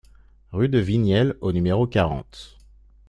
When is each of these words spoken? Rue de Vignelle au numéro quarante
Rue 0.51 0.67
de 0.67 0.79
Vignelle 0.79 1.37
au 1.41 1.51
numéro 1.51 1.85
quarante 1.85 2.57